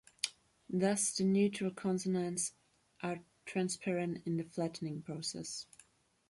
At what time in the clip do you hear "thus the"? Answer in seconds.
0.67-1.23